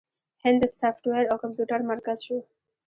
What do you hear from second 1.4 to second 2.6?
کمپیوټر مرکز شو.